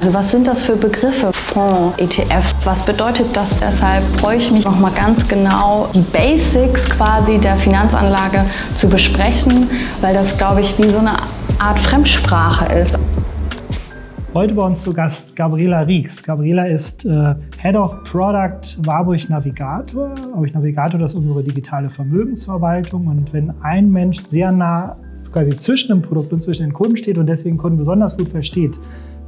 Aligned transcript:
Also 0.00 0.14
was 0.14 0.30
sind 0.30 0.46
das 0.46 0.62
für 0.62 0.76
Begriffe? 0.76 1.32
Fonds, 1.32 1.98
ETF, 1.98 2.54
was 2.62 2.86
bedeutet 2.86 3.36
das? 3.36 3.58
Deshalb 3.58 4.04
freue 4.20 4.36
ich 4.36 4.48
mich 4.52 4.64
nochmal 4.64 4.92
ganz 4.92 5.26
genau, 5.26 5.88
die 5.92 6.02
Basics 6.02 6.88
quasi 6.90 7.38
der 7.38 7.56
Finanzanlage 7.56 8.44
zu 8.76 8.88
besprechen, 8.88 9.68
weil 10.00 10.14
das, 10.14 10.38
glaube 10.38 10.60
ich, 10.60 10.78
wie 10.78 10.86
so 10.88 10.98
eine 10.98 11.16
Art 11.58 11.80
Fremdsprache 11.80 12.72
ist. 12.74 12.96
Heute 14.34 14.54
bei 14.54 14.62
uns 14.62 14.82
zu 14.82 14.92
Gast 14.92 15.34
Gabriela 15.34 15.80
Rieks. 15.80 16.22
Gabriela 16.22 16.68
ist 16.68 17.04
äh, 17.04 17.34
Head 17.60 17.74
of 17.74 18.04
Product 18.04 18.78
Warburg 18.86 19.28
Navigator. 19.28 20.10
Warburg 20.32 20.54
Navigator, 20.54 21.00
das 21.00 21.10
ist 21.10 21.18
unsere 21.18 21.42
digitale 21.42 21.90
Vermögensverwaltung. 21.90 23.08
Und 23.08 23.32
wenn 23.32 23.52
ein 23.62 23.90
Mensch 23.90 24.20
sehr 24.20 24.52
nah 24.52 24.96
quasi 25.32 25.56
zwischen 25.56 25.88
dem 25.88 26.02
Produkt 26.02 26.32
und 26.32 26.40
zwischen 26.40 26.62
den 26.62 26.72
Kunden 26.72 26.96
steht 26.96 27.18
und 27.18 27.26
deswegen 27.26 27.56
Kunden 27.56 27.78
besonders 27.78 28.16
gut 28.16 28.28
versteht, 28.28 28.78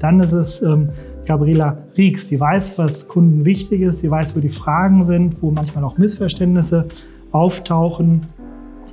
dann 0.00 0.20
ist 0.20 0.32
es 0.32 0.60
ähm, 0.62 0.88
Gabriela 1.26 1.78
Rieks. 1.96 2.26
Die 2.26 2.40
weiß, 2.40 2.78
was 2.78 3.06
Kunden 3.06 3.44
wichtig 3.44 3.82
ist, 3.82 4.00
sie 4.00 4.10
weiß, 4.10 4.34
wo 4.34 4.40
die 4.40 4.48
Fragen 4.48 5.04
sind, 5.04 5.40
wo 5.42 5.50
manchmal 5.50 5.84
auch 5.84 5.98
Missverständnisse 5.98 6.86
auftauchen. 7.30 8.22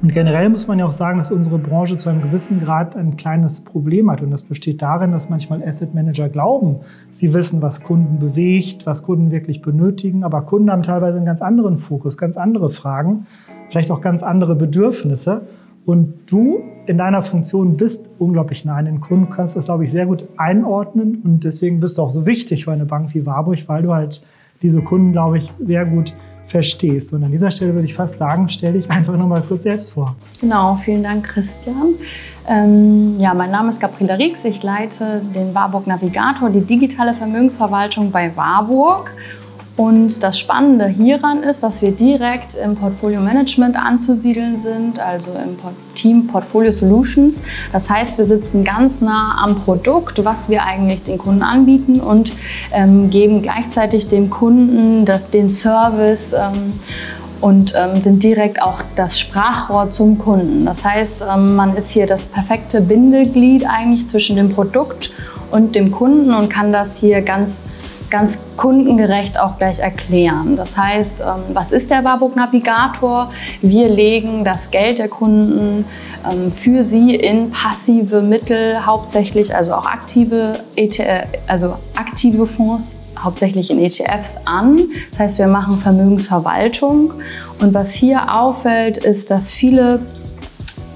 Und 0.02 0.14
generell 0.14 0.50
muss 0.50 0.68
man 0.68 0.78
ja 0.78 0.86
auch 0.86 0.92
sagen, 0.92 1.18
dass 1.18 1.32
unsere 1.32 1.58
Branche 1.58 1.98
zu 1.98 2.10
einem 2.10 2.22
gewissen 2.22 2.60
Grad 2.60 2.96
ein 2.96 3.18
kleines 3.18 3.62
Problem 3.62 4.12
hat. 4.12 4.22
Und 4.22 4.30
das 4.30 4.44
besteht 4.44 4.84
darin, 4.84 5.12
dass 5.12 5.30
manchmal 5.30 5.64
Asset 5.64 5.96
Manager 5.96 6.30
glauben, 6.30 6.78
sie 7.10 7.34
wissen, 7.34 7.64
was 7.64 7.82
Kunden 7.82 8.20
bewegt, 8.20 8.86
was 8.86 9.02
Kunden 9.02 9.32
wirklich 9.32 9.64
benötigen. 9.64 10.24
Aber 10.24 10.44
Kunden 10.44 10.70
haben 10.70 10.84
teilweise 10.84 11.18
einen 11.18 11.26
ganz 11.26 11.42
anderen 11.42 11.78
Fokus, 11.78 12.16
ganz 12.18 12.38
andere 12.38 12.70
Fragen, 12.70 13.26
vielleicht 13.70 13.90
auch 13.90 14.02
ganz 14.02 14.22
andere 14.22 14.56
Bedürfnisse. 14.56 15.48
Und 15.88 16.30
du 16.30 16.64
in 16.86 16.98
deiner 16.98 17.24
Funktion 17.24 17.78
bist 17.78 18.10
unglaublich 18.20 18.66
nah 18.66 18.76
an 18.76 18.86
den 18.86 19.00
Kunden, 19.00 19.30
kannst 19.30 19.56
das, 19.56 19.64
glaube 19.66 19.86
ich, 19.86 19.92
sehr 19.92 20.06
gut 20.06 20.28
einordnen. 20.36 21.22
Und 21.24 21.46
deswegen 21.46 21.80
bist 21.80 21.98
du 21.98 22.02
auch 22.02 22.12
so 22.12 22.26
wichtig 22.26 22.66
für 22.66 22.74
eine 22.74 22.86
Bank 22.86 23.16
wie 23.16 23.26
Warburg, 23.26 23.60
weil 23.68 23.84
du 23.84 23.94
halt 23.94 24.22
diese 24.62 24.82
Kunden, 24.82 25.14
glaube 25.14 25.38
ich, 25.38 25.54
sehr 25.64 25.86
gut 25.86 26.14
verstehst. 26.46 27.14
Und 27.14 27.24
an 27.24 27.32
dieser 27.32 27.52
Stelle 27.52 27.74
würde 27.74 27.86
ich 27.86 27.94
fast 27.94 28.18
sagen, 28.20 28.50
stell 28.50 28.74
dich 28.74 28.92
einfach 28.92 29.16
nochmal 29.16 29.42
kurz 29.48 29.64
selbst 29.64 29.92
vor. 29.92 30.14
Genau, 30.42 30.78
vielen 30.84 31.04
Dank, 31.04 31.26
Christian. 31.26 31.94
Ähm, 32.50 33.16
ja, 33.18 33.34
mein 33.34 33.52
Name 33.52 33.72
ist 33.72 33.80
Gabriela 33.80 34.16
Riegs. 34.16 34.44
Ich 34.44 34.62
leite 34.64 35.22
den 35.34 35.56
Warburg 35.56 35.88
Navigator, 35.88 36.50
die 36.50 36.62
digitale 36.62 37.14
Vermögensverwaltung 37.14 38.12
bei 38.12 38.36
Warburg. 38.36 39.14
Und 39.78 40.24
das 40.24 40.40
Spannende 40.40 40.88
hieran 40.88 41.44
ist, 41.44 41.62
dass 41.62 41.84
wir 41.84 41.92
direkt 41.92 42.56
im 42.56 42.76
Portfolio 42.76 43.22
Management 43.22 43.76
anzusiedeln 43.76 44.60
sind, 44.64 45.00
also 45.00 45.34
im 45.34 45.56
Team 45.94 46.26
Portfolio 46.26 46.72
Solutions. 46.72 47.44
Das 47.72 47.88
heißt, 47.88 48.18
wir 48.18 48.26
sitzen 48.26 48.64
ganz 48.64 49.02
nah 49.02 49.38
am 49.40 49.56
Produkt, 49.56 50.26
was 50.26 50.50
wir 50.50 50.64
eigentlich 50.64 51.04
den 51.04 51.20
Kunden 51.20 51.44
anbieten 51.44 52.00
und 52.00 52.34
ähm, 52.72 53.12
geben 53.12 53.44
gleichzeitig 53.44 54.08
dem 54.08 54.32
Kunden 54.32 55.06
das, 55.06 55.30
den 55.30 55.52
Service 55.52 56.34
ähm, 56.34 56.80
und 57.40 57.76
ähm, 57.78 58.02
sind 58.02 58.24
direkt 58.24 58.60
auch 58.60 58.82
das 58.96 59.20
Sprachrohr 59.20 59.92
zum 59.92 60.18
Kunden. 60.18 60.66
Das 60.66 60.84
heißt, 60.84 61.24
ähm, 61.32 61.56
man 61.56 61.78
ist 61.78 61.92
hier 61.92 62.08
das 62.08 62.26
perfekte 62.26 62.82
Bindeglied 62.82 63.64
eigentlich 63.70 64.08
zwischen 64.08 64.38
dem 64.38 64.50
Produkt 64.50 65.14
und 65.52 65.76
dem 65.76 65.92
Kunden 65.92 66.34
und 66.34 66.50
kann 66.50 66.72
das 66.72 66.98
hier 66.98 67.22
ganz 67.22 67.62
ganz 68.10 68.40
kundengerecht 68.56 69.40
auch 69.40 69.58
gleich 69.58 69.80
erklären. 69.80 70.56
Das 70.56 70.78
heißt, 70.78 71.22
ähm, 71.22 71.54
was 71.54 71.72
ist 71.72 71.90
der 71.90 72.04
Warburg 72.04 72.36
Navigator? 72.36 73.32
Wir 73.62 73.90
legen 73.90 74.44
das 74.44 74.72
Geld 74.72 75.00
der 75.00 75.10
Kunden 75.10 75.86
ähm, 76.30 76.52
für 76.52 76.84
sie 76.84 77.16
in 77.16 77.52
passive 77.52 78.22
Mittel, 78.22 78.86
hauptsächlich 78.86 79.56
also 79.56 79.74
auch 79.74 79.86
aktive, 79.86 80.60
ETF, 80.76 81.28
also 81.48 81.76
aktive 81.96 82.48
Fonds 82.48 82.88
hauptsächlich 83.20 83.72
in 83.72 83.80
ETFs 83.80 84.36
an. 84.46 84.90
Das 85.12 85.20
heißt, 85.20 85.40
wir 85.40 85.48
machen 85.48 85.80
Vermögensverwaltung. 85.82 87.14
Und 87.60 87.74
was 87.74 87.94
hier 87.94 88.34
auffällt, 88.34 88.98
ist, 88.98 89.32
dass 89.32 89.54
viele 89.54 90.00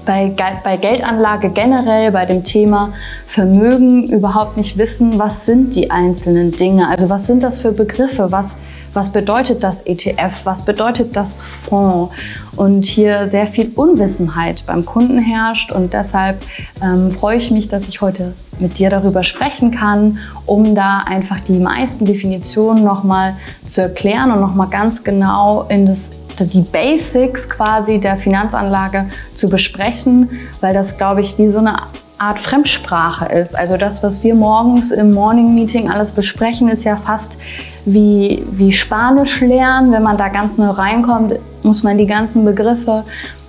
bei, 0.04 0.32
bei 0.64 0.76
Geldanlage 0.76 1.50
generell, 1.50 2.12
bei 2.12 2.26
dem 2.26 2.44
Thema 2.44 2.92
Vermögen 3.26 4.08
überhaupt 4.08 4.56
nicht 4.56 4.78
wissen, 4.78 5.18
was 5.18 5.46
sind 5.46 5.74
die 5.74 5.90
einzelnen 5.90 6.52
Dinge. 6.52 6.88
Also 6.88 7.08
was 7.08 7.26
sind 7.26 7.42
das 7.42 7.60
für 7.60 7.72
Begriffe? 7.72 8.30
Was, 8.30 8.56
was 8.92 9.10
bedeutet 9.10 9.62
das 9.62 9.82
ETF? 9.82 10.44
Was 10.44 10.64
bedeutet 10.64 11.16
das 11.16 11.42
Fonds? 11.42 12.14
Und 12.56 12.84
hier 12.84 13.28
sehr 13.28 13.46
viel 13.46 13.72
Unwissenheit 13.74 14.64
beim 14.66 14.84
Kunden 14.84 15.18
herrscht. 15.18 15.72
Und 15.72 15.92
deshalb 15.94 16.42
ähm, 16.82 17.12
freue 17.12 17.38
ich 17.38 17.50
mich, 17.50 17.68
dass 17.68 17.88
ich 17.88 18.00
heute 18.00 18.34
mit 18.58 18.78
dir 18.78 18.90
darüber 18.90 19.22
sprechen 19.24 19.70
kann, 19.70 20.18
um 20.46 20.74
da 20.74 20.98
einfach 21.06 21.40
die 21.40 21.58
meisten 21.58 22.04
Definitionen 22.04 22.84
nochmal 22.84 23.34
zu 23.66 23.82
erklären 23.82 24.30
und 24.30 24.40
nochmal 24.40 24.68
ganz 24.68 25.02
genau 25.02 25.66
in 25.68 25.86
das 25.86 26.10
die 26.40 26.62
Basics 26.62 27.48
quasi 27.48 27.98
der 27.98 28.16
Finanzanlage 28.16 29.06
zu 29.34 29.48
besprechen, 29.48 30.30
weil 30.60 30.74
das, 30.74 30.96
glaube 30.96 31.20
ich, 31.20 31.38
wie 31.38 31.50
so 31.50 31.58
eine 31.58 31.76
Art 32.22 32.38
Fremdsprache 32.38 33.26
ist. 33.26 33.56
Also 33.56 33.76
das, 33.76 34.02
was 34.04 34.22
wir 34.22 34.34
morgens 34.36 34.92
im 34.92 35.10
Morning 35.10 35.54
Meeting 35.54 35.90
alles 35.90 36.12
besprechen, 36.12 36.68
ist 36.68 36.84
ja 36.84 36.96
fast 36.96 37.36
wie, 37.84 38.44
wie 38.52 38.72
Spanisch 38.72 39.40
lernen. 39.40 39.90
Wenn 39.90 40.04
man 40.04 40.16
da 40.16 40.28
ganz 40.28 40.56
neu 40.56 40.68
reinkommt, 40.68 41.40
muss 41.64 41.82
man 41.82 41.98
die 41.98 42.06
ganzen 42.06 42.44
Begriffe, 42.44 43.04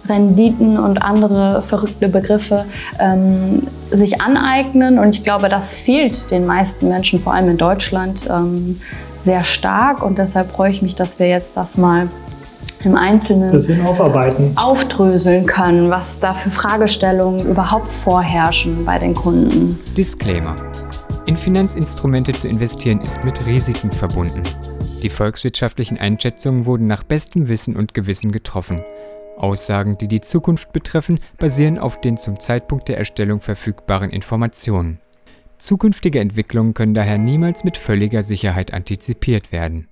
Renditen 0.10 0.78
und 0.80 1.02
andere 1.04 1.62
verrückte 1.62 2.10
Begriffe 2.10 2.66
ähm, 3.00 3.68
sich 3.92 4.20
aneignen. 4.20 4.98
Und 4.98 5.10
ich 5.10 5.24
glaube, 5.24 5.50
das 5.50 5.76
fehlt 5.76 6.32
den 6.32 6.46
meisten 6.46 6.90
Menschen, 6.90 7.20
vor 7.20 7.34
allem 7.34 7.50
in 7.50 7.58
Deutschland, 7.58 8.28
ähm, 8.30 8.82
sehr 9.24 9.44
stark. 9.44 10.04
Und 10.04 10.18
deshalb 10.18 10.52
freue 10.52 10.72
ich 10.72 10.82
mich, 10.82 10.96
dass 10.96 11.20
wir 11.20 11.28
jetzt 11.30 11.56
das 11.56 11.78
mal 11.78 12.10
im 12.84 12.96
Einzelnen 12.96 13.54
aufarbeiten. 13.86 14.54
aufdröseln 14.56 15.46
können, 15.46 15.90
was 15.90 16.20
da 16.20 16.34
für 16.34 16.50
Fragestellungen 16.50 17.46
überhaupt 17.46 17.92
vorherrschen 17.92 18.86
bei 18.86 19.00
den 19.00 19.16
Kunden. 19.16 19.80
Disclaimer. 19.96 20.56
In 21.26 21.38
Finanzinstrumente 21.38 22.34
zu 22.34 22.48
investieren 22.50 23.00
ist 23.00 23.24
mit 23.24 23.46
Risiken 23.46 23.92
verbunden. 23.92 24.44
Die 25.02 25.10
volkswirtschaftlichen 25.10 25.98
Einschätzungen 25.98 26.66
wurden 26.66 26.88
nach 26.88 27.04
bestem 27.04 27.48
Wissen 27.48 27.76
und 27.76 27.94
Gewissen 27.94 28.32
getroffen. 28.32 28.84
Aussagen, 29.38 29.98
die 29.98 30.08
die 30.08 30.22
Zukunft 30.22 30.74
betreffen, 30.74 31.20
basieren 31.38 31.78
auf 31.78 32.00
den 32.00 32.18
zum 32.18 32.40
Zeitpunkt 32.40 32.88
der 32.88 32.98
Erstellung 32.98 33.40
verfügbaren 33.40 34.10
Informationen. 34.12 35.00
Zukünftige 35.58 36.20
Entwicklungen 36.20 36.74
können 36.74 36.94
daher 36.94 37.18
niemals 37.18 37.64
mit 37.64 37.78
völliger 37.78 38.24
Sicherheit 38.24 38.74
antizipiert 38.74 39.52
werden. 39.52 39.88